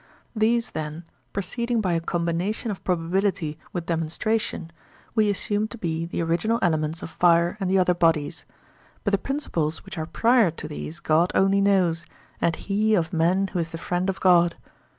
[0.35, 4.71] These, then, proceeding by a combination of probability with demonstration,
[5.13, 8.47] we assume to be the original elements of fire and the other bodies;
[9.03, 12.07] but the principles which are prior to these God only knows,
[12.41, 14.55] and he of men who is the friend of God.